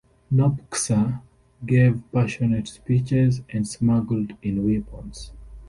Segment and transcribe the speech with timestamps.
[0.33, 1.21] Nopcsa
[1.63, 5.31] gave passionate speeches and smuggled in weapons.